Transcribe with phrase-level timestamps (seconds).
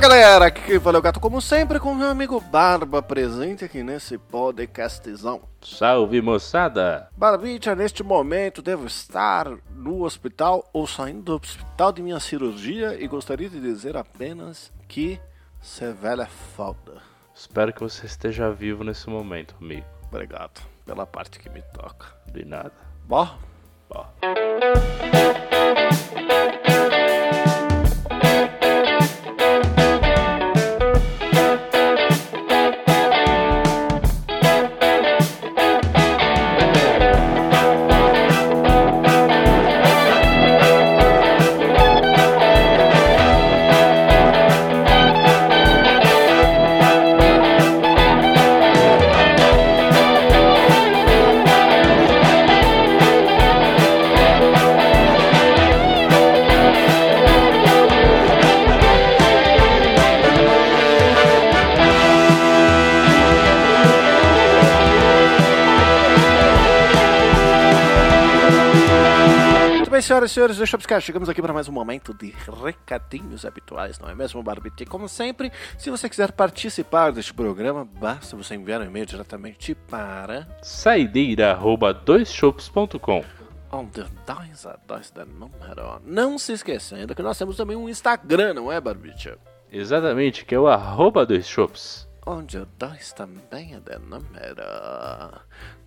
[0.00, 3.82] galera, aqui quem fala é o Gato, como sempre, com meu amigo Barba, presente aqui
[3.82, 5.42] nesse podcastzão.
[5.60, 7.10] Salve moçada!
[7.14, 13.06] Barbicha, neste momento devo estar no hospital ou saindo do hospital de minha cirurgia e
[13.06, 15.20] gostaria de dizer apenas que
[15.60, 17.02] ser velho é foda.
[17.34, 19.86] Espero que você esteja vivo nesse momento, amigo.
[20.08, 22.06] Obrigado pela parte que me toca.
[22.32, 22.72] De nada.
[23.06, 23.28] Bom,
[23.90, 24.06] Ó.
[70.30, 71.00] senhoras e senhores, deixa eu buscar.
[71.00, 72.32] Chegamos aqui para mais um momento de
[72.64, 74.86] recadinhos habituais, não é mesmo, Barbite?
[74.86, 80.46] Como sempre, se você quiser participar deste programa, basta você enviar um e-mail diretamente para
[80.62, 83.24] Saideira@doisshops.com.
[83.72, 86.00] onde dois a dois da número.
[86.04, 89.32] Não se esquecendo que nós temos também um Instagram, não é, Barbite?
[89.70, 92.09] Exatamente, que é o arroba doisshops.
[92.32, 94.62] Onde o 2 também é de número.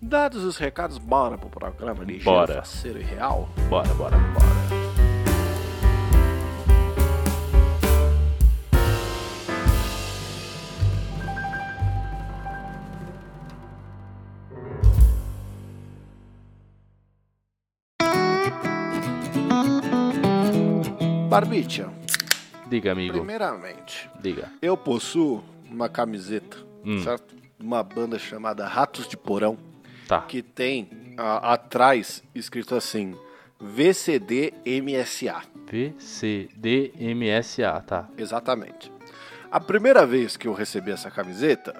[0.02, 2.56] Dados os recados, bora pro programa de Bora.
[2.56, 3.48] faceiro e real.
[3.70, 4.74] Bora, bora, bora.
[21.28, 21.88] Barbicha,
[22.68, 23.14] Diga, amigo.
[23.18, 24.52] primeiramente, Diga.
[24.62, 27.02] eu possuo uma camiseta, Hum.
[27.02, 27.34] certo?
[27.58, 29.56] Uma banda chamada Ratos de Porão,
[30.06, 30.20] Tá.
[30.22, 33.14] que tem a- atrás escrito assim:
[33.60, 35.42] VCD MSA.
[35.70, 38.08] VCDMSA, tá.
[38.18, 38.92] Exatamente.
[39.50, 41.74] A primeira vez que eu recebi essa camiseta,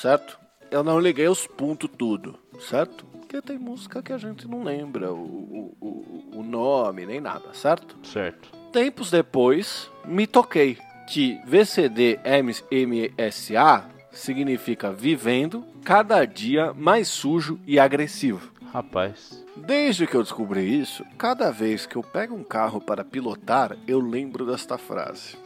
[0.00, 0.38] certo?
[0.70, 3.04] Eu não liguei os pontos tudo, certo?
[3.06, 7.96] Porque tem música que a gente não lembra o, o, o nome nem nada, certo?
[8.02, 8.50] Certo.
[8.72, 18.52] Tempos depois, me toquei que VCD MSA significa vivendo cada dia mais sujo e agressivo.
[18.72, 19.44] Rapaz.
[19.56, 24.00] Desde que eu descobri isso, cada vez que eu pego um carro para pilotar, eu
[24.00, 25.36] lembro desta frase.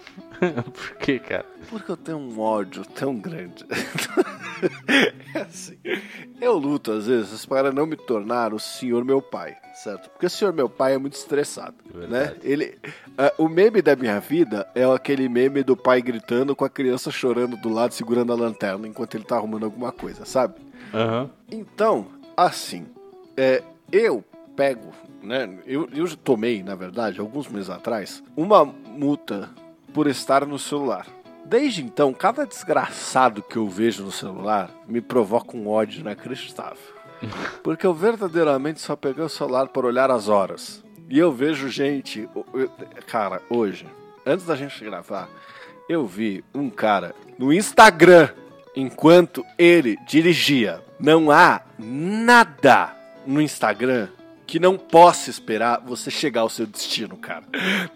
[0.73, 1.47] Por que, cara?
[1.69, 3.65] Porque eu tenho um ódio tão grande.
[5.35, 5.79] é assim,
[6.41, 10.09] eu luto às vezes para não me tornar o senhor meu pai, certo?
[10.11, 12.25] Porque o senhor meu pai é muito estressado, né?
[12.25, 12.41] Verdade.
[12.43, 12.79] Ele,
[13.17, 17.11] ah, o meme da minha vida é aquele meme do pai gritando com a criança
[17.11, 20.55] chorando do lado segurando a lanterna enquanto ele tá arrumando alguma coisa, sabe?
[20.95, 21.31] Aham.
[21.51, 22.07] Então,
[22.37, 22.87] assim,
[23.37, 23.63] é,
[23.93, 24.25] eu
[24.57, 25.59] pego, né?
[25.67, 29.51] Eu, eu tomei, na verdade, alguns meses atrás, uma multa
[29.93, 31.07] por estar no celular.
[31.45, 36.77] Desde então, cada desgraçado que eu vejo no celular me provoca um ódio inacreditável.
[37.65, 40.85] Porque eu verdadeiramente só peguei o celular para olhar as horas.
[41.09, 42.29] E eu vejo gente.
[43.07, 43.87] Cara, hoje,
[44.27, 45.29] antes da gente gravar,
[45.89, 48.29] eu vi um cara no Instagram
[48.77, 50.83] enquanto ele dirigia.
[51.01, 52.95] Não há nada
[53.27, 54.09] no Instagram
[54.49, 57.45] que não possa esperar você chegar ao seu destino, cara.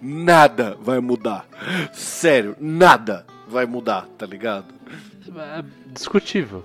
[0.01, 1.47] Nada vai mudar.
[1.95, 4.67] Sério, nada vai mudar, tá ligado?
[5.35, 6.63] É discutível.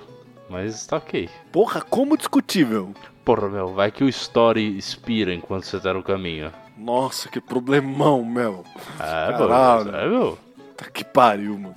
[0.49, 1.29] Mas tá ok.
[1.53, 2.93] Porra, como discutível.
[3.23, 6.51] Porra, meu, vai que o story expira enquanto você tá no caminho.
[6.77, 8.65] Nossa, que problemão, meu.
[8.99, 9.85] É, Caralho.
[9.91, 9.95] meu.
[9.95, 10.37] É, meu.
[10.75, 11.75] Tá que pariu, mano.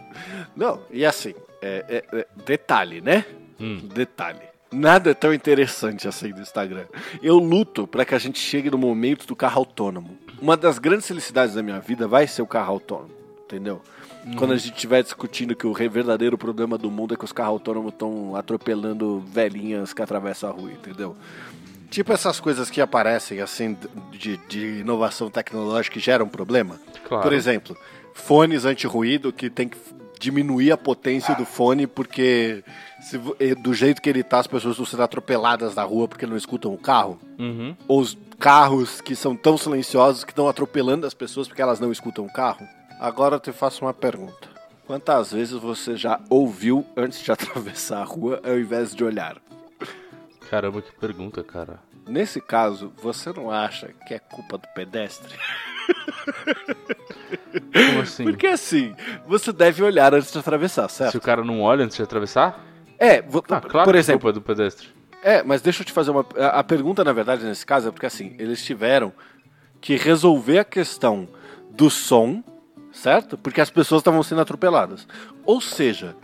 [0.56, 1.32] Não, e assim,
[1.62, 3.24] é, é- é- detalhe, né?
[3.58, 3.78] Hum.
[3.94, 4.49] Detalhe.
[4.72, 6.84] Nada é tão interessante assim do Instagram.
[7.22, 10.16] Eu luto pra que a gente chegue no momento do carro autônomo.
[10.40, 13.10] Uma das grandes felicidades da minha vida vai ser o carro autônomo,
[13.44, 13.82] entendeu?
[14.36, 17.52] Quando a gente estiver discutindo que o verdadeiro problema do mundo é que os carros
[17.52, 21.16] autônomos estão atropelando velhinhas que atravessam a rua, entendeu?
[21.90, 23.76] Tipo essas coisas que aparecem assim
[24.12, 26.78] de, de inovação tecnológica que geram problema.
[27.08, 27.22] Claro.
[27.22, 27.76] Por exemplo,
[28.14, 29.76] fones anti-ruído que tem que
[30.20, 32.62] diminuir a potência do fone porque
[33.00, 36.26] se eh, do jeito que ele tá as pessoas estão sendo atropeladas na rua porque
[36.26, 37.18] não escutam o carro.
[37.38, 37.74] Uhum.
[37.88, 41.90] Ou os carros que são tão silenciosos que estão atropelando as pessoas porque elas não
[41.90, 42.68] escutam o carro.
[43.00, 44.48] Agora eu te faço uma pergunta.
[44.86, 49.38] Quantas vezes você já ouviu antes de atravessar a rua ao invés de olhar?
[50.50, 51.80] Caramba, que pergunta, cara.
[52.06, 55.34] Nesse caso, você não acha que é culpa do pedestre?
[57.72, 58.24] Como assim?
[58.24, 58.94] Porque assim,
[59.26, 61.12] você deve olhar antes de atravessar, certo?
[61.12, 62.64] Se o cara não olha antes de atravessar?
[62.98, 64.88] É, vo- Ah, claro por exemplo, culpa é do pedestre.
[65.22, 66.24] É, mas deixa eu te fazer uma.
[66.36, 69.12] A a pergunta, na verdade, nesse caso, é porque assim, eles tiveram
[69.80, 71.28] que resolver a questão
[71.70, 72.42] do som,
[72.92, 73.36] certo?
[73.38, 75.06] Porque as pessoas estavam sendo atropeladas.
[75.44, 76.14] Ou seja,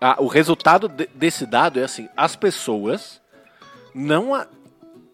[0.00, 3.20] a- o resultado de- desse dado é assim: as pessoas
[3.94, 4.46] não a-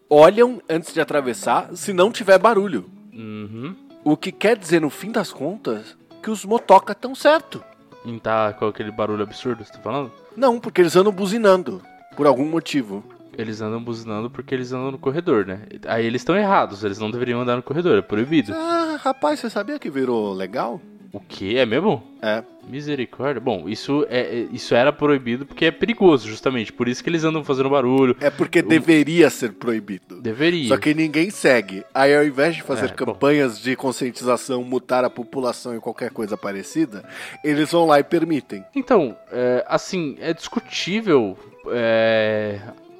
[0.09, 2.89] olham antes de atravessar se não tiver barulho.
[3.17, 3.75] Uhum.
[4.05, 7.63] O que quer dizer, no fim das contas, que os motoca estão certo.
[8.05, 10.13] E tá com aquele barulho absurdo, você tá falando?
[10.37, 11.83] Não, porque eles andam buzinando.
[12.17, 13.03] Por algum motivo.
[13.37, 15.63] Eles andam buzinando porque eles andam no corredor, né?
[15.87, 18.55] Aí eles estão errados, eles não deveriam andar no corredor, é proibido.
[18.55, 20.81] Ah, rapaz, você sabia que virou legal?
[21.13, 21.57] O que?
[21.57, 22.03] É mesmo?
[22.21, 22.43] É.
[22.69, 23.41] Misericórdia.
[23.41, 26.73] Bom, isso, é, é- isso era proibido porque é perigoso, justamente.
[26.73, 28.17] Por isso que eles andam fazendo barulho.
[28.21, 30.21] É porque deveria ser proibido.
[30.21, 30.69] Deveria.
[30.69, 31.85] Só que ninguém segue.
[31.95, 32.95] Aí ao invés de fazer É, bom.
[32.95, 37.05] campanhas de conscientização, mutar a população e qualquer coisa parecida,
[37.45, 38.65] eles vão lá e permitem.
[38.75, 41.39] Então, é, assim, é discutível
[41.71, 42.59] é,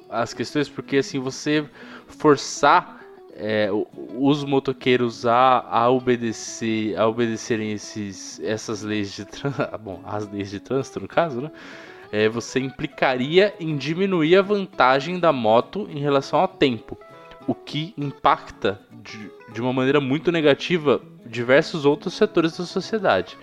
[0.09, 1.65] as questões porque, assim, você
[2.07, 2.96] forçar
[3.39, 3.69] é,
[4.15, 10.49] os motoqueiros a, a obedecer, a obedecerem esses, essas leis de trânsito, bom, as leis
[10.49, 11.51] de trânsito no caso, né?
[12.11, 16.97] É, você implicaria em diminuir a vantagem da moto em relação ao tempo,
[17.45, 23.37] o que impacta de, de uma maneira muito negativa diversos outros setores da sociedade,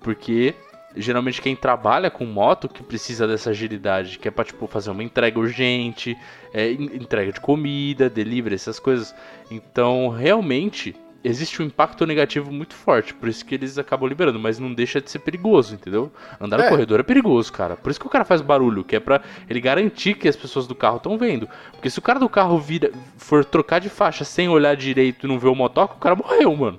[0.00, 0.54] porque
[0.96, 5.02] geralmente quem trabalha com moto que precisa dessa agilidade, que é pra tipo, fazer uma
[5.02, 6.16] entrega urgente,
[6.52, 9.14] é, en- entrega de comida, delivery, essas coisas.
[9.50, 14.58] Então, realmente, existe um impacto negativo muito forte, por isso que eles acabam liberando, mas
[14.58, 16.10] não deixa de ser perigoso, entendeu?
[16.40, 16.64] Andar É.
[16.64, 17.76] no corredor é perigoso, cara.
[17.76, 19.20] Por isso que o cara faz barulho, que é pra
[19.50, 21.48] ele garantir que as pessoas do carro estão vendo.
[21.72, 25.28] Porque se o cara do carro vira, for trocar de faixa sem olhar direito e
[25.28, 26.78] não ver o motoca, o cara morreu, mano.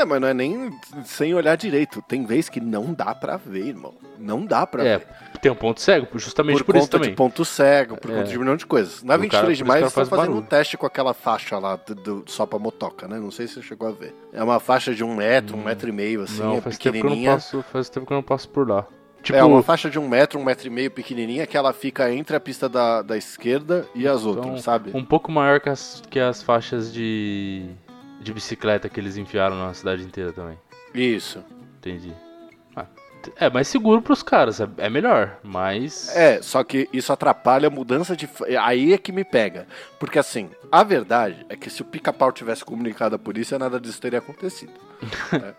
[0.00, 0.70] É, mas não é nem
[1.04, 2.02] sem olhar direito.
[2.02, 3.94] Tem vez que não dá pra ver, irmão.
[4.18, 5.06] Não dá pra É, ver.
[5.40, 7.10] tem um ponto cego, justamente Por, por, isso conta também.
[7.10, 8.14] de ponto cego, por É.
[8.16, 9.02] conta de um milhão de coisas.
[9.02, 10.46] Na O 23 cara- de por maio eles estão faz fazendo um barulho.
[10.48, 13.18] teste com aquela faixa lá do, do- só pra motoca, né?
[13.18, 14.14] Não sei se você chegou a ver.
[14.32, 16.82] É uma faixa de um metro, um metro e meio, assim, não, é faz tempo,
[16.82, 17.32] que eu não pequenininha.
[17.34, 18.86] passo, faz tempo que eu não passo por lá.
[19.22, 22.12] Tipo, É uma faixa de um metro, um metro e meio pequenininha que ela fica
[22.12, 24.90] entre a pista da, da esquerda e as então, outras, sabe?
[24.94, 27.66] um pouco maior que as, que as faixas de,
[28.26, 30.58] de bicicleta que eles enfiaram na cidade inteira também.
[30.92, 31.44] Isso.
[31.78, 32.12] Entendi.
[32.74, 32.86] Ah,
[33.36, 36.14] é mais seguro pros caras, é, é melhor, mas.
[36.14, 38.28] É, só que isso atrapalha a mudança de.
[38.60, 39.68] Aí é que me pega.
[40.00, 44.00] Porque assim, a verdade é que se o pica-pau tivesse comunicado a polícia, nada disso
[44.00, 44.72] teria acontecido.
[45.32, 45.54] né?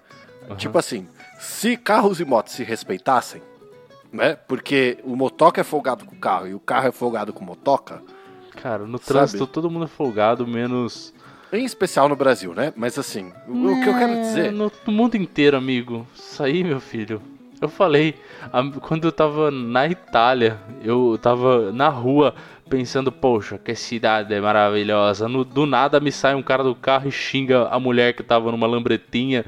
[0.57, 1.07] Tipo assim,
[1.39, 3.41] se carros e motos se respeitassem,
[4.11, 4.35] né?
[4.35, 8.01] Porque o motoca é folgado com o carro e o carro é folgado com motoca,
[8.61, 9.07] Cara, no Sabe?
[9.07, 11.13] trânsito todo mundo é folgado, menos.
[11.53, 12.73] Em especial no Brasil, né?
[12.75, 14.51] Mas assim, o, o que eu quero É, dizer.
[14.51, 16.05] No, no mundo inteiro, amigo.
[16.15, 17.21] Isso aí, meu filho.
[17.61, 18.15] Eu falei,
[18.53, 22.35] a- quando eu tava na Itália, eu tava na rua
[22.69, 25.27] pensando, poxa, que cidade é maravilhosa.
[25.27, 28.51] No- do nada me sai um cara do carro e xinga a mulher que tava
[28.51, 29.43] numa lambretinha.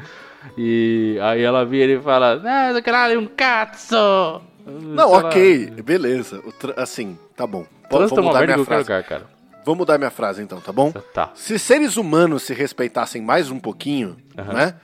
[0.57, 4.41] E aí ela vira e fala, ah, caralho, um cazzo!
[4.65, 6.41] Não, ok, beleza.
[6.77, 7.65] Assim, tá bom.
[7.89, 9.38] Trânsito é uma merda em minha qualquer lugar, cara.
[9.65, 10.91] Vou mudar minha frase então, tá bom?
[11.13, 11.31] Tá.
[11.35, 14.53] Se seres humanos se respeitassem mais um pouquinho, Aham.
[14.53, 14.75] né?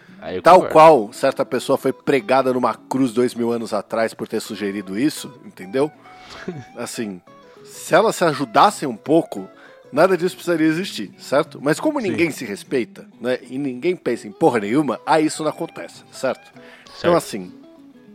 [0.44, 0.74] Tal concordo.
[0.74, 5.40] qual certa pessoa foi pregada numa cruz dois mil anos atrás por ter sugerido isso,
[5.46, 5.92] entendeu?
[6.76, 7.22] Assim,
[7.64, 9.48] se elas se ajudassem um pouco,
[9.92, 11.60] nada disso precisaria existir, certo?
[11.62, 12.10] Mas como Sim.
[12.10, 13.40] ninguém se respeita, né?
[13.50, 16.52] E ninguém pensa em porra nenhuma, aí isso não acontece, certo?
[16.98, 17.18] Então, Certo.
[17.18, 17.54] assim,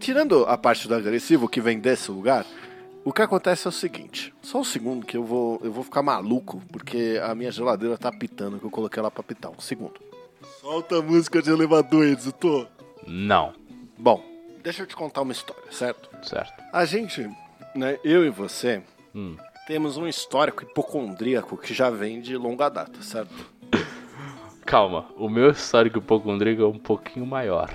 [0.01, 2.45] tirando a parte do agressivo que vem desse lugar,
[3.05, 4.33] o que acontece é o seguinte.
[4.43, 8.11] Só um segundo que eu vou, eu vou ficar maluco, porque a minha geladeira tá
[8.13, 9.51] pitando, que eu coloquei ela pra pitar.
[9.51, 9.95] Um segundo.
[10.61, 12.67] Solta a música de elevador, editor.
[13.07, 13.53] Não.
[13.99, 14.23] Bom,
[14.63, 16.09] deixa eu te contar uma história, certo?
[16.27, 16.53] Certo.
[16.73, 17.29] A gente,
[17.75, 18.83] né, eu e você,
[19.15, 19.37] Hum.
[19.67, 23.33] temos um histórico hipocondríaco que já vem de longa data, certo?
[24.65, 27.71] Calma, o meu histórico hipocondríaco é um pouquinho maior.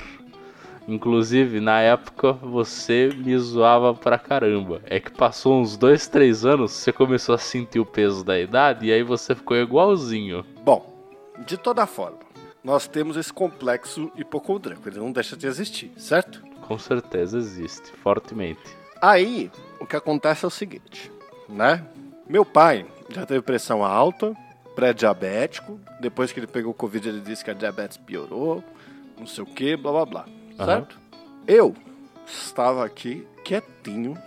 [0.88, 4.82] Inclusive, na época, você me zoava pra caramba.
[4.86, 8.86] É que passou uns dois, três anos, você começou a sentir o peso da idade
[8.86, 10.46] e aí você ficou igualzinho.
[10.64, 10.96] Bom,
[11.46, 12.20] de toda forma,
[12.64, 16.44] nós temos esse complexo hipocondríaco, ele não deixa de existir, certo?
[16.62, 18.62] Com certeza existe, fortemente.
[19.02, 21.12] Aí, o que acontece é o seguinte,
[21.50, 21.86] né?
[22.28, 24.36] Meu pai já teve pressão alta,
[24.76, 28.64] pré-diabético, depois que ele pegou o Covid ele disse que a diabetes piorou,
[29.18, 30.26] não sei o que, blá blá blá,
[30.60, 30.66] Aham.
[30.66, 30.98] certo?
[31.48, 31.76] Eu
[32.26, 34.18] estava aqui quietinho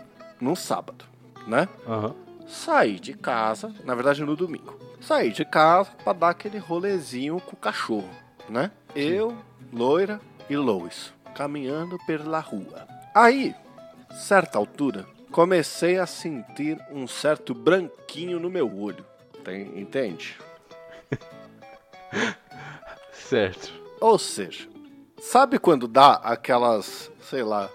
[0.41, 1.05] num sábado,
[1.47, 1.69] né?
[1.87, 2.15] Aham.
[2.47, 4.79] Saí de casa, na verdade no domingo.
[5.01, 8.09] Saí de casa pra dar aquele rolezinho com o cachorro,
[8.49, 8.71] né?
[8.95, 9.37] Eu,
[9.73, 11.13] loira e Lois.
[11.35, 12.87] caminhando pela rua.
[13.15, 13.55] Aí,
[14.11, 19.05] certa altura, comecei a sentir um certo branquinho no meu olho.
[19.45, 20.37] Tem, entende?
[23.13, 23.71] Certo.
[24.01, 24.67] Ou seja,
[25.21, 27.69] sabe quando dá aquelas, sei lá,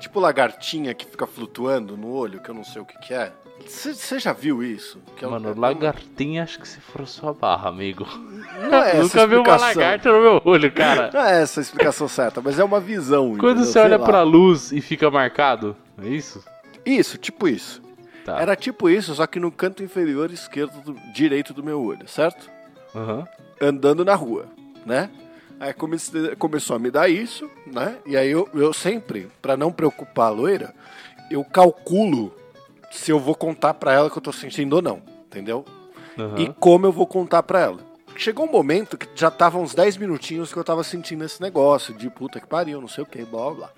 [0.00, 3.32] tipo lagartinha que fica flutuando no olho, que eu não sei o que, que é?
[3.66, 4.98] Você já viu isso?
[5.16, 8.06] Que é Mano, é um- lagartinha acho que se forçou a barra, amigo.
[8.70, 11.10] Não é essa Nunca vi uma lagarta no meu olho, cara.
[11.12, 13.36] Não é essa a explicação certa, mas é uma visão.
[13.38, 14.04] Quando você olha lá.
[14.04, 16.44] pra luz e fica marcado, é isso?
[16.84, 17.82] Isso, tipo isso.
[18.24, 18.40] Tá.
[18.40, 22.48] Era tipo isso, só que no canto inferior esquerdo, do, direito do meu olho, certo?
[22.94, 23.26] Aham.
[23.60, 24.46] Andando na rua,
[24.84, 25.08] né?
[25.58, 27.96] Aí comecei- começou a me dar isso, né?
[28.04, 30.74] E aí eu, eu sempre, pra não preocupar a loira,
[31.30, 32.34] eu calculo
[32.90, 35.64] se eu vou contar pra ela que eu tô sentindo ou não, entendeu?
[36.18, 36.38] aham.
[36.38, 37.78] E como eu vou contar pra ela.
[38.16, 41.92] Chegou um momento que já tava uns 10 minutinhos que eu tava sentindo esse negócio
[41.92, 43.70] de puta que pariu, não sei o que, blá blá blá.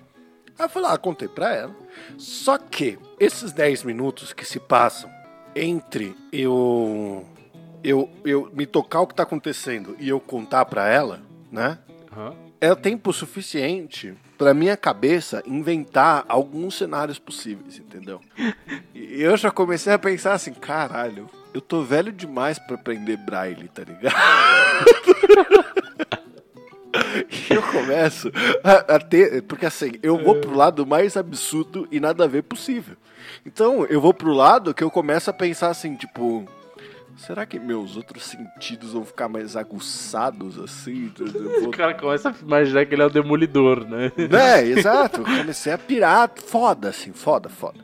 [0.57, 1.75] Aí eu fui lá, contei pra ela.
[2.17, 5.09] Só que esses 10 minutos que se passam
[5.55, 7.25] entre eu
[7.83, 11.21] eu, eu me tocar o que tá acontecendo e eu contar pra ela,
[11.51, 11.77] né?
[12.11, 12.35] aham.
[12.61, 18.19] É tempo suficiente pra minha cabeça inventar alguns cenários possíveis, entendeu?
[18.93, 23.67] E eu já comecei a pensar assim, caralho, eu tô velho demais pra aprender braille,
[23.67, 24.15] tá ligado?
[27.29, 28.31] E eu começo
[28.63, 29.43] a, a ter.
[29.43, 32.95] Porque assim, eu vou pro lado mais absurdo e nada a ver possível.
[33.45, 36.47] Então, eu vou pro lado que eu começo a pensar assim, tipo.
[37.25, 41.11] Será que meus outros sentidos vão ficar mais aguçados assim?
[41.19, 41.25] Eu
[41.59, 44.11] O vou cara começa a imaginar que ele é o demolidor, né?
[44.17, 45.23] é, exato.
[45.23, 47.79] Comecei a pirar foda, assim, foda, foda.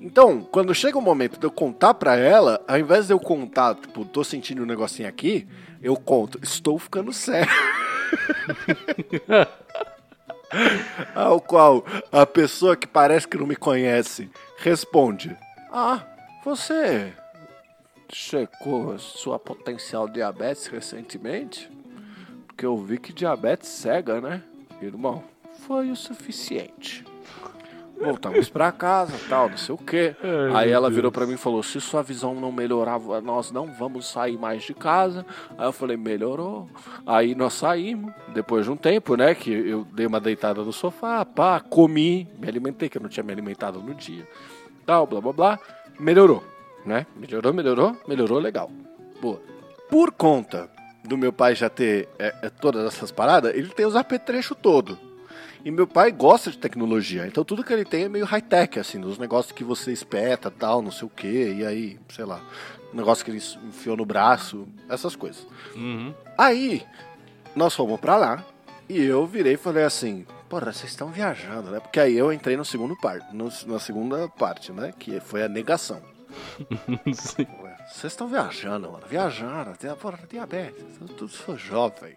[0.00, 3.76] Então, quando chega o momento de eu contar pra ela, ao invés de eu contar,
[3.76, 5.46] tipo, tô sentindo um negocinho aqui,
[5.80, 7.48] eu conto, estou ficando sério.
[11.14, 15.34] Ao qual a pessoa que parece que não me conhece responde:
[15.72, 16.02] Ah,
[16.44, 17.14] você
[18.12, 21.70] checou sua potencial diabetes recentemente?
[22.46, 24.42] Porque eu vi que diabetes cega, né?
[24.80, 25.22] Irmão,
[25.66, 27.04] foi o suficiente.
[27.98, 30.16] Voltamos pra casa, tal, não sei o quê.
[30.52, 30.96] Ai, Aí ela Deus.
[30.96, 34.64] virou pra mim e falou: se sua visão não melhorar, nós não vamos sair mais
[34.64, 35.24] de casa.
[35.56, 36.68] Aí eu falei: melhorou.
[37.06, 39.36] Aí nós saímos, depois de um tempo, né?
[39.36, 43.22] Que eu dei uma deitada no sofá, pá, comi, me alimentei, que eu não tinha
[43.22, 44.26] me alimentado no dia.
[44.84, 45.58] Tal, blá blá blá.
[46.00, 46.42] Melhorou,
[46.84, 47.06] né?
[47.16, 48.70] Melhorou, melhorou, melhorou legal.
[49.20, 49.40] Boa.
[49.90, 50.70] Por conta
[51.04, 54.98] do meu pai já ter é, é, todas essas paradas, ele tem os apetrechos todo.
[55.64, 59.00] E meu pai gosta de tecnologia, então tudo que ele tem é meio high-tech, assim,
[59.00, 62.40] dos negócios que você espeta, tal, não sei o que, e aí, sei lá,
[62.92, 65.46] negócio que ele enfiou no braço, essas coisas.
[65.76, 66.12] Uhum.
[66.36, 66.84] Aí,
[67.54, 68.44] nós fomos pra lá,
[68.88, 71.78] e eu virei e falei assim, porra, vocês estão viajando, né?
[71.78, 74.92] Porque aí eu entrei no segundo par, no- na segunda parte, né?
[74.98, 76.02] Que foi a negação.
[77.14, 77.46] Sim.
[77.86, 79.04] Vocês estão viajando, mano.
[79.08, 79.76] Viajando.
[79.76, 80.84] Tem, porra, diabetes.
[81.16, 82.16] Tudo sou jovem.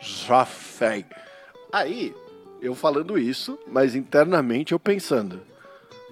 [0.00, 1.04] Jovem.
[1.72, 2.14] Aí,
[2.60, 5.40] eu falando isso, mas internamente eu pensando.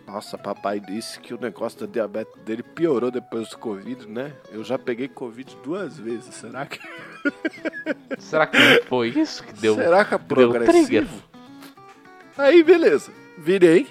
[0.06, 4.32] Nossa, papai disse que o negócio da diabetes dele piorou depois do Covid, né?
[4.50, 6.34] Eu já peguei Covid duas vezes.
[6.34, 6.80] Será que.
[8.18, 9.76] Será que foi isso que deu?
[9.76, 11.22] Será que é progressivo?
[12.36, 13.12] Aí, beleza.
[13.38, 13.86] Virei,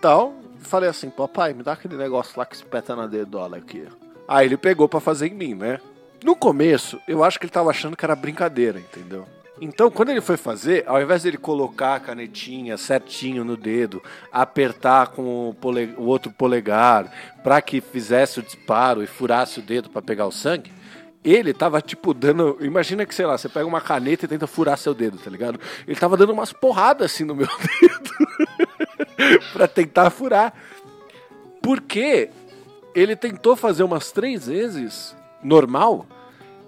[0.00, 0.32] tal.
[0.60, 3.84] Falei assim, papai, me dá aquele negócio lá que espeta na dedola aqui.
[4.26, 5.80] Aí ele pegou pra fazer em mim, né?
[6.22, 9.24] No começo, eu acho que ele tava achando que era brincadeira, entendeu?
[9.60, 14.00] Então, quando ele foi fazer, ao invés dele colocar a canetinha certinho no dedo,
[14.30, 17.10] apertar com o, pole- o outro polegar
[17.42, 20.70] pra que fizesse o disparo e furasse o dedo pra pegar o sangue,
[21.24, 22.56] ele tava, tipo, dando.
[22.60, 25.58] Imagina que, sei lá, você pega uma caneta e tenta furar seu dedo, tá ligado?
[25.86, 27.48] Ele tava dando umas porradas assim no meu
[27.80, 28.47] dedo
[29.52, 30.54] pra tentar furar.
[31.62, 32.30] Porque
[32.94, 36.06] ele tentou fazer umas três vezes normal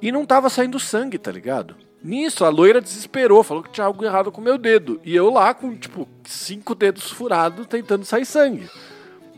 [0.02, 1.76] e não tava saindo sangue, tá ligado?
[2.02, 5.00] Nisso, a loira desesperou, falou que tinha algo errado com o meu dedo.
[5.04, 8.69] E eu lá com, tipo, cinco dedos furados tentando sair sangue,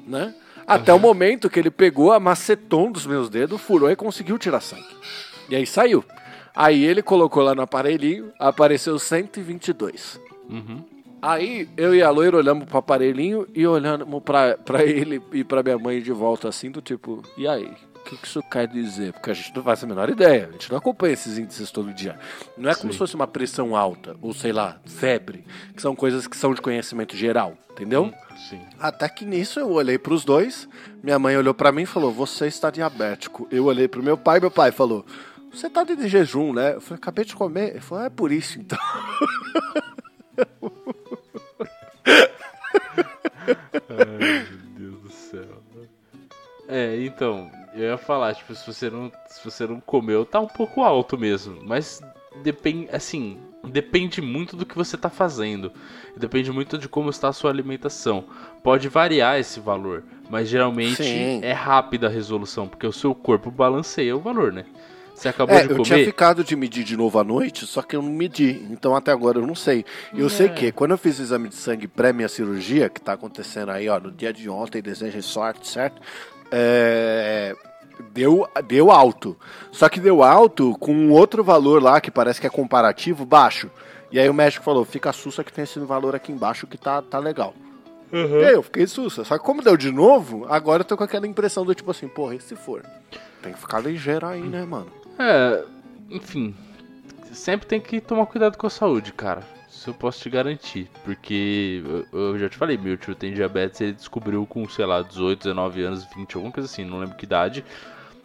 [0.07, 0.35] né?
[0.65, 4.61] Até o momento que ele pegou a macetom dos meus dedos, furou e conseguiu tirar
[4.61, 4.97] sangue.
[5.49, 6.05] E aí saiu.
[6.55, 10.21] Aí ele colocou lá no aparelhinho, apareceu 122.
[10.49, 10.85] Uhum.
[11.23, 15.63] Aí eu e a loira olhamos pro aparelhinho e olhamos pra, pra ele e pra
[15.63, 17.73] minha mãe de volta assim, do tipo, e aí?
[17.95, 19.13] O que, que isso quer dizer?
[19.13, 21.95] Porque a gente não faz a menor ideia, a gente não acompanha esses índices todo
[21.95, 22.19] dia.
[22.59, 22.93] Não é como Sim.
[22.95, 25.45] se fosse uma pressão alta, ou sei lá, febre,
[25.77, 28.13] que são coisas que são de conhecimento geral, entendeu?
[28.51, 28.61] Sim.
[28.81, 30.69] Até que nisso eu olhei pros dois,
[31.01, 33.47] minha mãe olhou pra mim e falou: Você está diabético.
[33.53, 35.07] Eu olhei pro meu pai, meu pai falou:
[35.53, 36.75] Você tá de jejum, né?
[36.75, 37.71] Eu falei: Acabei de comer.
[37.71, 38.79] Ele falou: É por isso então.
[46.83, 50.47] É, então, eu ia falar, tipo, se você não, se você não comeu, tá um
[50.47, 51.59] pouco alto mesmo.
[51.65, 52.01] Mas
[52.43, 55.73] depende, assim, depende muito do que você está fazendo.
[56.17, 58.25] Depende muito de como está a sua alimentação.
[58.63, 61.41] Pode variar esse valor, mas geralmente Sim.
[61.43, 64.65] é rápida a resolução, porque o seu corpo balanceia o valor, né?
[65.15, 65.81] Você acabou é, de comer.
[65.81, 68.67] Eu tinha ficado de medir de novo à noite, só que eu não medi.
[68.71, 69.85] Então até agora eu não sei.
[70.13, 70.29] Eu é.
[70.29, 73.71] sei que quando eu fiz o exame de sangue pré minha cirurgia, que está acontecendo
[73.71, 76.01] aí, ó, no dia de ontem, desejo sorte, certo?
[76.53, 77.57] É,
[78.13, 79.37] deu, deu alto.
[79.71, 83.71] Só que deu alto com um outro valor lá que parece que é comparativo, baixo.
[84.11, 87.01] E aí o médico falou: fica sussa que tem esse valor aqui embaixo que tá,
[87.01, 87.55] tá legal.
[88.13, 88.41] Uhum.
[88.41, 89.25] E aí eu fiquei sussa.
[89.25, 92.07] Só que como deu de novo, agora eu tô com aquela impressão do tipo assim,
[92.07, 92.85] porra, e se for?
[93.43, 94.93] Tem que ficar ligeiro aí, né, mano?
[95.19, 95.65] É,
[96.11, 96.55] enfim.
[97.33, 99.43] Sempre tem que tomar cuidado com a saúde, cara.
[99.83, 100.89] Isso eu posso te garantir.
[101.05, 105.03] Porque eu, eu já te falei, meu tio tem diabetes, ele descobriu com, sei lá,
[105.03, 107.65] 18, 19 anos, 20, alguma coisa assim, não lembro que idade.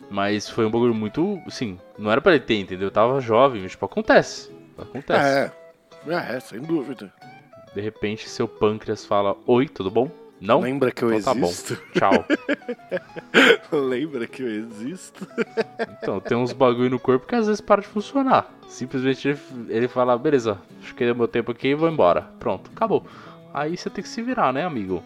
[0.08, 1.42] Mas foi um bagulho muito.
[1.48, 2.90] Assim, não era pra ele ter, entendeu?
[2.90, 4.52] Eu tava jovem, tipo, acontece.
[4.78, 5.52] Acontece.
[6.08, 7.12] É, é, sem dúvida.
[7.74, 10.12] De repente seu pâncreas fala: Oi, tudo bom?
[10.40, 10.60] Não?
[10.62, 11.76] Lembra que eu então, existo?
[12.00, 12.24] Tá bom.
[12.24, 12.26] Tchau.
[13.88, 15.28] Lembra que eu existo?
[16.02, 18.52] então, tem uns bagulho no corpo que às vezes para de funcionar.
[18.68, 19.40] Simplesmente ele,
[19.70, 22.22] ele fala: Beleza, acho que deu meu tempo aqui e vou embora.
[22.40, 23.06] Pronto, acabou.
[23.54, 25.04] Aí você tem que se virar, né, amigo?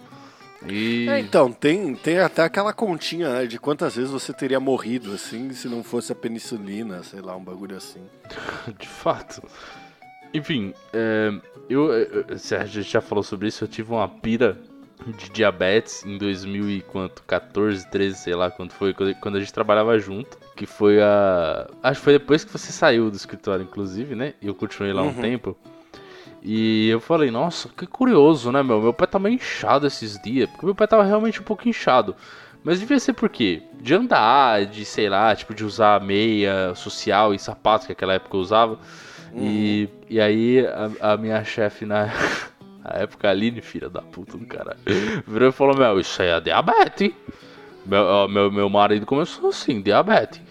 [0.68, 1.08] E...
[1.10, 5.52] É, então, tem, tem até aquela continha né, de quantas vezes você teria morrido, assim,
[5.54, 8.02] se não fosse a penicilina, sei lá, um bagulho assim.
[8.78, 9.42] de fato.
[10.34, 11.32] Enfim, é,
[11.70, 14.58] eu, eu, a gente já falou sobre isso, eu tive uma pira
[15.08, 20.38] de diabetes em 2014, 13, sei lá quando foi, quando a gente trabalhava junto.
[20.56, 21.68] Que foi a.
[21.82, 24.34] Acho que foi depois que você saiu do escritório, inclusive, né?
[24.42, 25.10] E eu continuei lá uhum.
[25.10, 25.58] um tempo.
[26.44, 28.82] E eu falei, nossa, que curioso, né, meu?
[28.82, 30.50] Meu pé tá meio inchado esses dias.
[30.50, 32.16] Porque meu pé tava realmente um pouco inchado.
[32.64, 33.64] Mas devia ser por quê?
[33.80, 38.36] De andar, de sei lá, tipo, de usar meia social e sapato que naquela época
[38.36, 38.80] eu usava.
[39.34, 39.44] Uhum.
[39.44, 42.10] E, e aí a, a minha chefe na,
[42.84, 44.80] na época, a Aline, filha da puta do caralho,
[45.28, 47.14] virou e falou: Meu, isso aí é diabetes.
[47.86, 50.42] Meu, meu, meu marido começou assim: diabetes.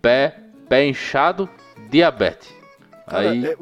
[0.00, 0.36] Pé,
[0.68, 1.48] pé inchado,
[1.90, 2.60] diabetes.
[3.06, 3.44] Cara, Aí...
[3.44, 3.56] É,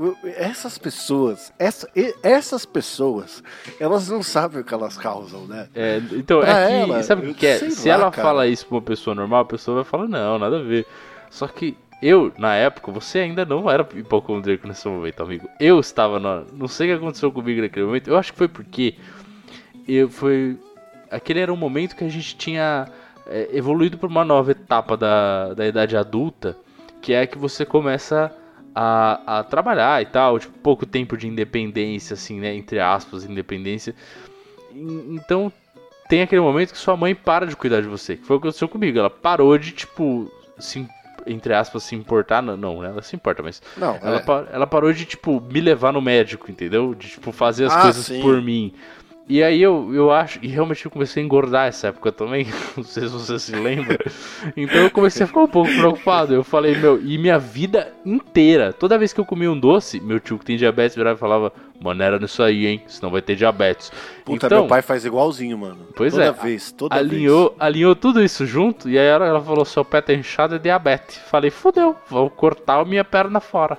[0.44, 1.88] essas pessoas, essa,
[2.22, 3.42] essas pessoas,
[3.80, 5.68] elas não sabem o que elas causam, né?
[5.74, 7.70] É, então, pra é que, ela, sabe o que é?
[7.70, 8.28] Se lá, ela cara.
[8.28, 10.86] fala isso pra uma pessoa normal, a pessoa vai falar, não, nada a ver.
[11.30, 15.48] Só que eu, na época, você ainda não era hipocondríaco nesse momento, amigo.
[15.58, 16.44] Eu estava na.
[16.52, 18.08] Não sei o que aconteceu comigo naquele momento.
[18.08, 18.94] Eu acho que foi porque.
[19.86, 20.56] Eu foi.
[21.10, 22.86] Aquele era um momento que a gente tinha
[23.26, 26.56] é, evoluído para uma nova etapa da, da idade adulta,
[27.02, 28.32] que é que você começa
[28.74, 32.54] a, a trabalhar e tal, tipo, pouco tempo de independência, assim, né?
[32.54, 33.92] Entre aspas, independência.
[34.72, 35.52] Então,
[36.08, 38.16] tem aquele momento que sua mãe para de cuidar de você.
[38.16, 38.98] Que foi o que aconteceu comigo.
[38.98, 40.86] Ela parou de, tipo, se,
[41.28, 42.42] entre aspas, se importar.
[42.42, 43.62] Não, não ela se importa, mas.
[43.76, 44.54] Não, ela, é.
[44.54, 46.94] ela parou de, tipo, me levar no médico, entendeu?
[46.94, 48.20] De, tipo, fazer as ah, coisas sim.
[48.20, 48.72] por mim.
[49.28, 52.82] E aí eu, eu acho, e realmente eu comecei a engordar essa época também, não
[52.82, 53.98] sei se você se lembra.
[54.56, 56.32] Então eu comecei a ficar um pouco preocupado.
[56.32, 60.18] Eu falei, meu, e minha vida inteira, toda vez que eu comia um doce, meu
[60.18, 62.82] tio que tem diabetes virava e falava, maneira nisso aí, hein?
[62.86, 63.92] Senão vai ter diabetes.
[64.24, 65.88] Puta, então, meu pai faz igualzinho, mano.
[65.94, 66.32] Pois toda é.
[66.32, 67.60] Vez, toda alinhou, vez.
[67.60, 71.18] Alinhou tudo isso junto, e aí ela falou, seu pé tá inchado é diabetes.
[71.18, 73.76] Falei, fodeu, vou cortar a minha perna fora.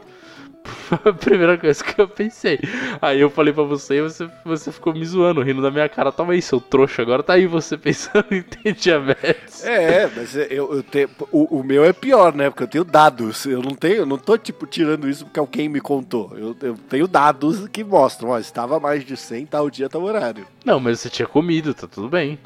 [1.06, 2.60] a primeira coisa que eu pensei.
[3.02, 6.12] Aí eu falei pra você e você, você ficou me zoando, rindo da minha cara.
[6.12, 7.02] Toma aí, seu trouxa.
[7.02, 9.64] Agora tá aí você pensando em ter diabetes.
[9.66, 11.10] É, mas eu, eu tenho.
[11.32, 12.50] O, o, meu é pior, né?
[12.50, 13.46] Porque eu tenho dados.
[13.46, 16.32] Eu não tenho, eu não tô, tipo, tirando isso porque alguém me contou.
[16.36, 20.46] Eu, eu tenho dados que mostram, ó, estava mais de 100, tal dia, tal horário.
[20.66, 22.40] Não, mas você tinha comido, tá tudo bem.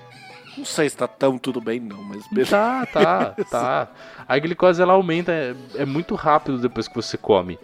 [0.57, 2.51] Não sei se tá tão tudo bem, não, mas beleza.
[2.51, 3.87] Tá, tá, tá.
[4.27, 7.57] A glicose ela aumenta, é, é muito rápido depois que você come.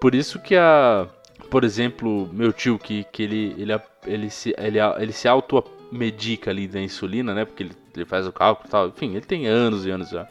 [0.00, 1.06] Por isso que a.
[1.50, 6.68] Por exemplo, meu tio, que, que ele, ele, ele, se, ele, ele se automedica ali
[6.68, 7.44] da insulina, né?
[7.44, 8.88] Porque ele, ele faz o cálculo e tal.
[8.88, 10.28] Enfim, ele tem anos e anos já.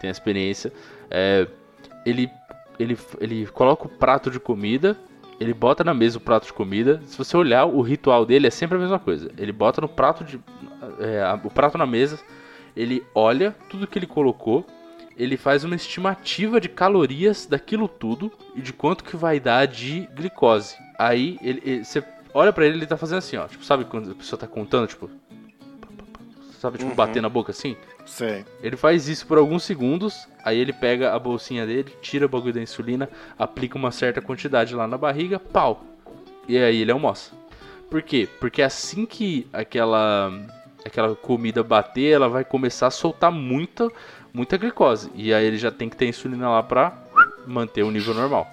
[0.00, 0.72] Tem experiência.
[1.10, 1.46] É,
[2.06, 2.30] ele,
[2.78, 4.98] ele, ele coloca o prato de comida
[5.42, 7.02] ele bota na mesa o prato de comida.
[7.04, 9.30] Se você olhar, o ritual dele é sempre a mesma coisa.
[9.36, 10.40] Ele bota no prato de.
[11.00, 12.18] É, o prato na mesa,
[12.76, 14.64] ele olha tudo que ele colocou,
[15.22, 20.08] ele faz uma estimativa de calorias daquilo tudo e de quanto que vai dar de
[20.14, 20.76] glicose.
[20.98, 22.02] Aí ele, você
[22.34, 24.88] olha para ele, ele tá fazendo assim, ó, tipo, sabe quando a pessoa tá contando,
[24.88, 25.08] tipo,
[26.58, 26.96] sabe, tipo, uhum.
[26.96, 27.76] bater na boca assim?
[28.04, 28.44] Sim.
[28.60, 32.54] Ele faz isso por alguns segundos, aí ele pega a bolsinha dele, tira o bagulho
[32.54, 33.08] da insulina,
[33.38, 35.84] aplica uma certa quantidade lá na barriga, pau.
[36.48, 37.30] E aí ele almoça.
[37.88, 38.28] Por quê?
[38.40, 40.32] Porque assim que aquela
[40.84, 43.88] aquela comida bater, ela vai começar a soltar muita,
[44.32, 45.10] muita glicose.
[45.14, 46.96] E aí ele já tem que ter insulina lá pra
[47.46, 48.50] manter o nível normal.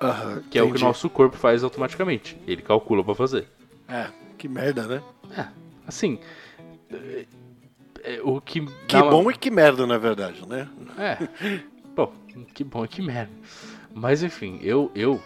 [0.00, 2.36] Aham, Que é o que o nosso corpo faz automaticamente.
[2.46, 3.48] Ele calcula pra fazer.
[3.88, 5.02] É, que merda, né?
[5.86, 6.18] Assim,
[6.92, 7.26] é-
[8.04, 8.64] é o que.
[8.86, 10.68] Que uma- bom e que merda, na verdade, né?
[10.98, 11.18] É.
[11.96, 12.12] Bom,
[12.54, 13.32] que bom e que merda.
[13.92, 15.20] Mas enfim, eu, eu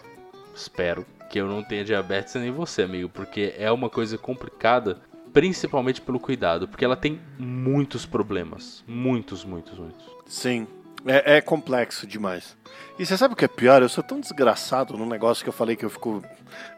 [0.55, 4.99] espero que eu não tenha diabetes nem você, amigo, porque é uma coisa complicada,
[5.33, 8.85] principalmente pelo cuidado, porque ela tem muitos problemas.
[8.87, 10.05] Muitos, muitos, muitos.
[10.27, 10.67] Sim.
[11.05, 12.57] É, é complexo demais.
[12.99, 13.83] E você sabe o que é pior?
[13.83, 16.23] Eu sou tão desgraçado no negócio que eu falei que eu fico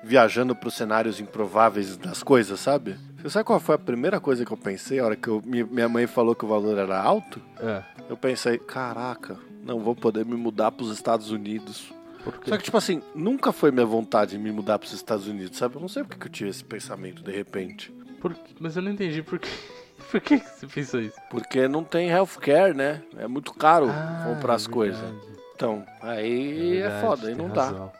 [0.02, 2.96] viajando para os cenários improváveis das coisas, sabe?
[3.18, 5.64] Você sabe qual foi a primeira coisa que eu pensei a hora que eu- mi-
[5.64, 7.40] minha mãe falou que o valor era alto?
[7.60, 7.82] É.
[8.08, 11.92] Eu pensei, caraca, não vou poder me mudar para os Estados Unidos.
[12.46, 15.74] Só que, tipo assim, nunca foi minha vontade me mudar para os Estados Unidos, sabe?
[15.74, 17.92] Eu não sei porque que eu tive esse pensamento de repente.
[18.24, 18.34] Por?
[18.58, 19.50] Mas eu não entendi por quê.
[20.10, 21.16] Por que que você pensou isso?
[21.28, 23.02] Porque não tem healthcare, né?
[23.18, 25.14] É muito caro comprar as é coisas.
[25.54, 27.64] Então, aí é, verdade, foda, aí não dá.
[27.66, 27.92] razão.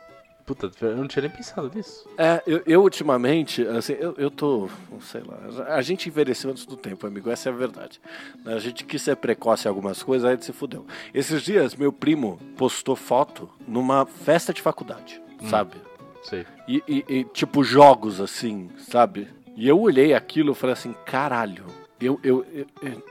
[0.45, 2.07] Puta, eu não tinha nem pensado nisso.
[2.17, 4.69] É, eu, eu ultimamente, assim, eu, eu tô,
[5.01, 7.99] sei lá, a gente envelheceu antes do tempo, amigo, essa é a verdade.
[8.45, 10.85] A gente quis ser precoce em algumas coisas, aí a gente se fudeu.
[11.13, 15.75] Esses dias, meu primo postou foto numa festa de faculdade, sabe?
[16.23, 16.45] Sei.
[16.67, 19.27] E, e- e, tipo, jogos, assim, sabe?
[19.55, 21.65] E eu olhei aquilo e falei assim, caralho,
[21.99, 23.03] eu, eu, eu- eu-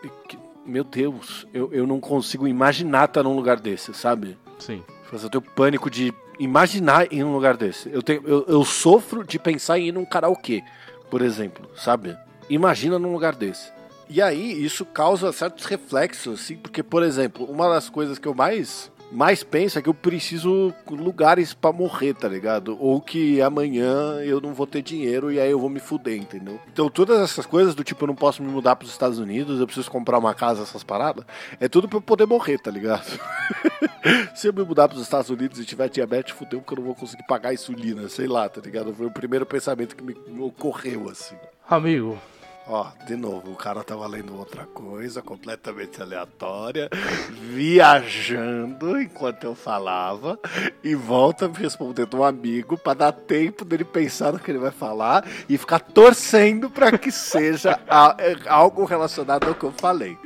[0.66, 4.37] meu Deus, eu, eu não consigo imaginar estar num lugar desse, sabe?
[4.59, 4.83] Sim.
[5.12, 7.88] Eu tenho pânico de imaginar em um lugar desse.
[7.92, 10.62] Eu, tenho, eu, eu sofro de pensar em ir num karaokê,
[11.11, 12.16] por exemplo, sabe?
[12.50, 13.72] Imagina num lugar desse.
[14.09, 18.35] E aí, isso causa certos reflexos, assim, porque, por exemplo, uma das coisas que eu
[18.35, 22.77] mais, mais penso é que eu preciso lugares pra morrer, tá ligado?
[22.81, 26.61] Ou que amanhã eu não vou ter dinheiro e aí eu vou me fuder, entendeu?
[26.72, 29.66] Então, todas essas coisas do tipo, eu não posso me mudar pros Estados Unidos, eu
[29.66, 31.24] preciso comprar uma casa, essas paradas,
[31.61, 33.05] é tudo pra eu poder morrer, tá ligado?
[34.35, 36.94] Se eu me mudar pros Estados Unidos e tiver diabetes, fudeu porque eu não vou
[36.94, 38.92] conseguir pagar insulina, sei lá, tá ligado?
[38.92, 41.37] Foi o primeiro pensamento que me ocorreu, assim.
[41.68, 42.18] Amigo,
[42.66, 46.88] Ó, de novo, o cara tava lendo outra coisa, completamente aleatória,
[47.31, 50.38] viajando enquanto eu falava,
[50.83, 54.70] e volta me respondendo um amigo pra dar tempo dele pensar no que ele vai
[54.70, 60.16] falar e ficar torcendo pra que seja a- é, algo relacionado ao que eu falei.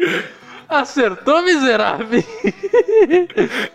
[0.69, 2.23] Acertou, miserável!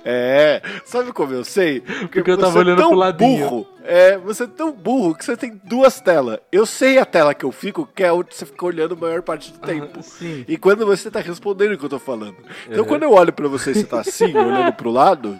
[0.06, 1.82] É, sabe como eu sei?
[1.82, 3.50] Porque eu tava é olhando tão pro ladinho.
[3.50, 6.40] Burro, é, você é tão burro que você tem duas telas.
[6.52, 9.22] Eu sei a tela que eu fico, que é onde você fica olhando a maior
[9.22, 10.02] parte do tempo.
[10.04, 10.46] Sim.
[10.48, 12.36] E quando você tá respondendo o que eu tô falando.
[12.68, 12.86] Então Uhum.
[12.90, 15.40] quando eu olho pra você e você tá assim, olhando pro lado,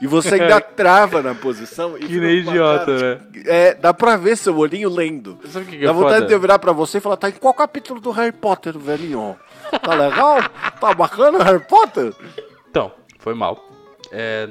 [0.00, 1.94] e você ainda trava na posição.
[1.94, 3.20] Que nem idiota, né?
[3.46, 5.38] É, dá pra ver seu olhinho lendo.
[5.48, 6.26] Sabe que, que Dá é vontade foda?
[6.26, 9.36] de eu virar pra você e falar, tá em qual capítulo do Harry Potter, velhinho?
[9.82, 10.38] Tá legal?
[10.80, 12.14] tá bacana Harry Potter?
[12.68, 13.62] Então, foi mal.
[14.10, 14.48] É,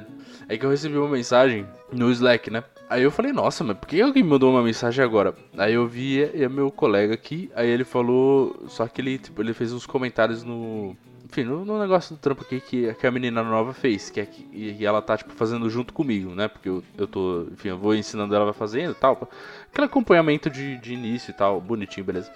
[0.49, 2.63] é que eu recebi uma mensagem no Slack, né?
[2.89, 5.33] Aí eu falei, nossa, mas por que alguém me mandou uma mensagem agora?
[5.57, 8.63] Aí eu vi e é meu colega aqui, aí ele falou.
[8.67, 10.95] Só que ele, tipo, ele fez uns comentários no.
[11.25, 14.25] Enfim, no, no negócio do trampo aqui que, que a menina nova fez, que é
[14.25, 16.47] que e ela tá, tipo, fazendo junto comigo, né?
[16.47, 19.29] Porque eu, eu tô, enfim, eu vou ensinando ela vai fazendo e tal.
[19.71, 22.31] Aquele acompanhamento de, de início e tal, bonitinho, beleza.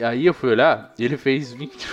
[0.00, 1.88] Aí eu fui olhar e ele fez 20.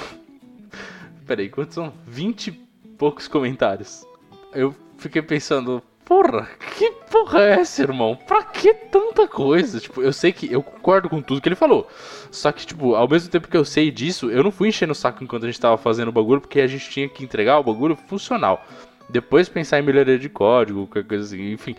[1.25, 1.91] Peraí, quantos são?
[2.05, 2.51] 20 e
[2.97, 4.05] poucos comentários.
[4.53, 8.15] Eu fiquei pensando, porra, que porra é essa, irmão?
[8.27, 9.79] Pra que tanta coisa?
[9.79, 11.87] Tipo, eu sei que eu concordo com tudo que ele falou.
[12.29, 14.95] Só que, tipo, ao mesmo tempo que eu sei disso, eu não fui enchendo o
[14.95, 17.63] saco enquanto a gente tava fazendo o bagulho, porque a gente tinha que entregar o
[17.63, 18.63] bagulho funcional.
[19.09, 21.75] Depois pensar em melhoria de código, qualquer coisa assim, enfim.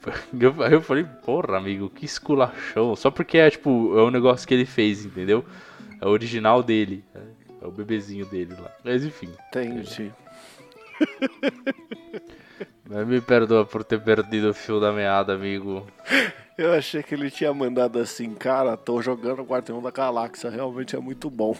[0.38, 2.96] Eu, aí eu falei, porra, amigo, que esculachão.
[2.96, 5.44] Só porque é, tipo, é um negócio que ele fez, entendeu?
[6.00, 7.04] É o original dele.
[7.60, 8.70] É o bebezinho dele lá.
[8.82, 9.28] Mas enfim.
[9.48, 10.10] Entendi.
[12.88, 15.86] Mas me perdoa por ter perdido o fio da meada, amigo.
[16.58, 20.98] Eu achei que ele tinha mandado assim, cara, tô jogando Guardião da Galáxia, realmente é
[20.98, 21.56] muito bom.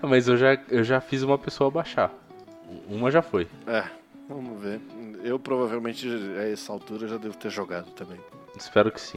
[0.00, 2.10] Mas eu já, eu já fiz uma pessoa baixar.
[2.88, 3.46] Uma já foi.
[3.66, 3.84] É,
[4.26, 4.80] vamos ver.
[5.22, 8.18] Eu provavelmente a essa altura já devo ter jogado também.
[8.56, 9.16] Espero que sim.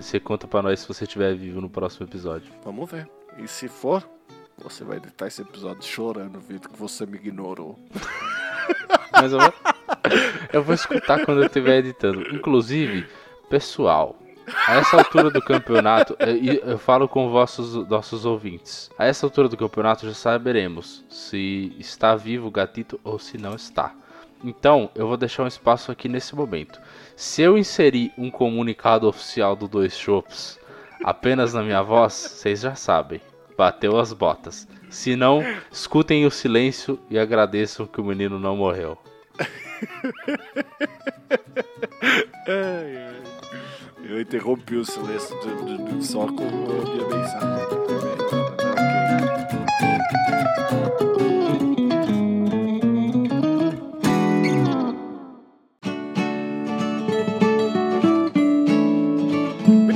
[0.00, 2.52] Você conta pra nós se você estiver vivo no próximo episódio.
[2.64, 3.08] Vamos ver.
[3.36, 4.08] E se for,
[4.62, 7.78] você vai editar esse episódio chorando, vendo que você me ignorou.
[9.12, 9.54] Mas eu vou,
[10.52, 12.34] eu vou escutar quando eu estiver editando.
[12.34, 13.06] Inclusive,
[13.48, 14.16] pessoal,
[14.66, 18.90] a essa altura do campeonato, eu, eu falo com vossos nossos ouvintes.
[18.98, 23.54] A essa altura do campeonato já saberemos se está vivo o gatito ou se não
[23.54, 23.94] está.
[24.42, 26.80] Então, eu vou deixar um espaço aqui nesse momento.
[27.14, 30.58] Se eu inserir um comunicado oficial do Dois Shops
[31.04, 33.20] apenas na minha voz, vocês já sabem.
[33.56, 34.66] Bateu as botas.
[34.88, 38.96] Se não, escutem o silêncio e agradeçam que o menino não morreu.
[44.02, 47.70] Eu interrompi o silêncio do- do- do- só com a minha mensagem.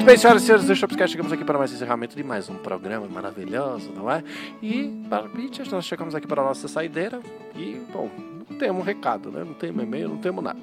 [0.05, 2.51] Muito bem, senhoras e senhores do Shopscast, chegamos aqui para mais um encerramento de mais
[2.51, 4.23] um programa maravilhoso, não é?
[4.62, 7.21] E, para Bitches, nós chegamos aqui para a nossa saideira
[7.57, 8.11] e, bom,
[8.47, 9.43] não temos um recado, né?
[9.43, 10.61] Não temos e-mail, não temos nada.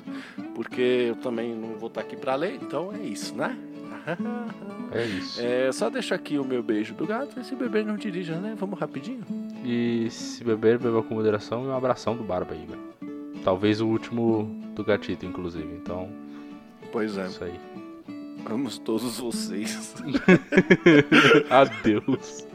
[0.53, 3.57] Porque eu também não vou estar aqui para ler, então é isso, né?
[4.93, 5.41] É isso.
[5.41, 8.53] É, só deixo aqui o meu beijo do gato, e se beber não dirija, né?
[8.57, 9.23] Vamos rapidinho?
[9.63, 13.41] E se beber, beba com moderação e um abração do Barba aí, velho.
[13.43, 14.43] Talvez o último
[14.75, 15.73] do gatito, inclusive.
[15.81, 16.09] Então,
[16.91, 17.57] Pois é, isso aí.
[18.45, 19.93] Amo todos vocês.
[21.49, 22.47] Adeus.